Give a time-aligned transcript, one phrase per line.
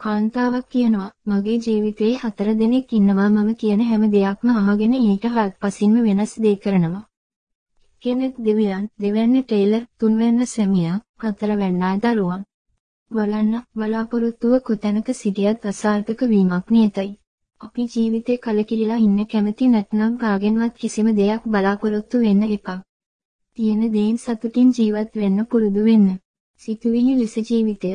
[0.00, 6.32] කාන්තාවක් කියනවා මගේ ජීවිතේ හතර දෙනෙක් ඉන්නවා මම කියන හැම දෙයක්ම අහගෙන ඊට හත්පසින්ම වෙනස්
[6.44, 7.06] දේ කරනවා.
[8.02, 12.44] කෙනෙක් දෙවියන්, දෙවැන්නේ ටේලර්, තුන්වැන්න සැමියා, හතරවැන්නා දරුවන්.
[13.10, 17.10] බලන්න බලාපොරොත්තුව කොතැනක සිටියත් අසාර්ථක වීමක් නියතයි.
[17.60, 22.80] අපි ජීවිතේ කලකිරිලා ඉන්න කැමති නැත්නම් කාගෙන්වත් කිසිම දෙයක් බලාපොරොත්තු වෙන්න එපා.
[23.58, 26.08] තියෙන දේෙන් සතුටින් ජීවත් වෙන්න පුරුදු වෙන්න.
[26.62, 27.92] සිතුවිලි ලෙස ජීවිතය